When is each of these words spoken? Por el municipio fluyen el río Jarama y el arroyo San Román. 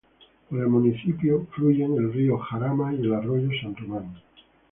Por 0.49 0.57
el 0.59 0.67
municipio 0.67 1.45
fluyen 1.53 1.93
el 1.95 2.11
río 2.11 2.39
Jarama 2.39 2.91
y 2.95 3.01
el 3.01 3.13
arroyo 3.13 3.49
San 3.61 3.75
Román. 3.75 4.15